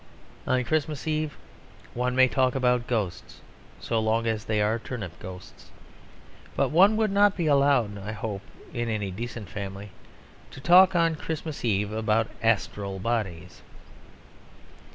On 0.47 0.63
Christmas 0.63 1.07
Eve 1.07 1.37
one 1.93 2.15
may 2.15 2.27
talk 2.27 2.55
about 2.55 2.87
ghosts 2.87 3.39
so 3.79 3.99
long 3.99 4.25
as 4.25 4.45
they 4.45 4.59
are 4.59 4.79
turnip 4.79 5.19
ghosts. 5.19 5.69
But 6.55 6.69
one 6.71 6.97
would 6.97 7.11
not 7.11 7.37
be 7.37 7.45
allowed 7.45 7.95
(I 7.99 8.11
hope, 8.11 8.41
in 8.73 8.89
any 8.89 9.11
decent 9.11 9.47
family) 9.47 9.91
to 10.49 10.59
talk 10.59 10.95
on 10.95 11.17
Christmas 11.17 11.63
Eve 11.63 11.91
about 11.91 12.31
astral 12.41 12.97
bodies. 12.97 13.61